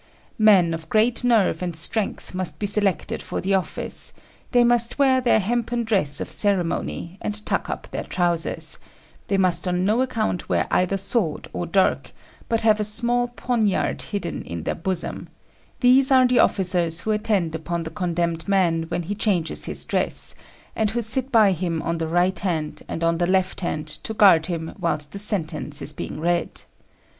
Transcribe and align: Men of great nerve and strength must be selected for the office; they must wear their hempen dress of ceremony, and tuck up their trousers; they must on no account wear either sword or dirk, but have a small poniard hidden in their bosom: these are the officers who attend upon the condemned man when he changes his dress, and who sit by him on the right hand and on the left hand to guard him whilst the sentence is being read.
Men 0.39 0.73
of 0.73 0.89
great 0.89 1.23
nerve 1.23 1.61
and 1.61 1.75
strength 1.75 2.33
must 2.33 2.57
be 2.57 2.65
selected 2.65 3.21
for 3.21 3.39
the 3.39 3.53
office; 3.53 4.13
they 4.51 4.63
must 4.63 4.97
wear 4.97 5.21
their 5.21 5.39
hempen 5.39 5.83
dress 5.83 6.19
of 6.19 6.31
ceremony, 6.31 7.19
and 7.21 7.45
tuck 7.45 7.69
up 7.69 7.87
their 7.91 8.03
trousers; 8.05 8.79
they 9.27 9.37
must 9.37 9.67
on 9.67 9.85
no 9.85 10.01
account 10.01 10.49
wear 10.49 10.65
either 10.71 10.97
sword 10.97 11.49
or 11.53 11.67
dirk, 11.67 12.13
but 12.49 12.61
have 12.61 12.79
a 12.79 12.83
small 12.83 13.27
poniard 13.27 14.01
hidden 14.01 14.41
in 14.41 14.63
their 14.63 14.73
bosom: 14.73 15.29
these 15.81 16.09
are 16.09 16.25
the 16.25 16.39
officers 16.39 17.01
who 17.01 17.11
attend 17.11 17.53
upon 17.53 17.83
the 17.83 17.91
condemned 17.91 18.47
man 18.47 18.85
when 18.89 19.03
he 19.03 19.13
changes 19.13 19.65
his 19.65 19.85
dress, 19.85 20.33
and 20.75 20.89
who 20.89 21.01
sit 21.03 21.31
by 21.31 21.51
him 21.51 21.79
on 21.79 21.99
the 21.99 22.07
right 22.07 22.39
hand 22.39 22.81
and 22.87 23.03
on 23.03 23.19
the 23.19 23.27
left 23.27 23.61
hand 23.61 23.87
to 23.87 24.15
guard 24.15 24.47
him 24.47 24.73
whilst 24.79 25.11
the 25.11 25.19
sentence 25.19 25.79
is 25.79 25.93
being 25.93 26.19
read. 26.19 26.61